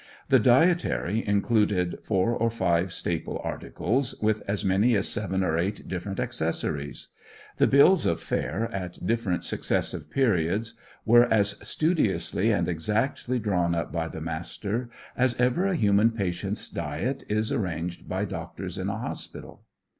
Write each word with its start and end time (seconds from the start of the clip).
The 0.29 0.39
dietary 0.39 1.23
included 1.27 1.99
four 2.01 2.33
or 2.35 2.49
five 2.49 2.91
staple 2.91 3.39
articles, 3.43 4.19
with 4.19 4.41
as 4.47 4.65
many 4.65 4.95
as 4.95 5.07
seven 5.07 5.43
or 5.43 5.59
eight 5.59 5.87
different 5.87 6.19
accessories. 6.19 7.09
The 7.57 7.67
bills 7.67 8.07
of 8.07 8.19
fare 8.19 8.67
at 8.73 9.05
different 9.05 9.43
successive 9.43 10.09
periods 10.09 10.73
were 11.05 11.31
as 11.31 11.49
studiously 11.61 12.51
and 12.51 12.67
exactly 12.67 13.37
drawn 13.37 13.75
up 13.75 13.91
by 13.91 14.07
the 14.07 14.21
Master 14.21 14.89
as 15.15 15.35
ever 15.35 15.67
a 15.67 15.75
human 15.75 16.09
patient's 16.09 16.67
diet 16.67 17.23
is 17.29 17.51
arranged 17.51 18.09
by 18.09 18.25
doctors 18.25 18.79
in 18.79 18.89
a 18.89 18.97
hospital. 18.97 19.61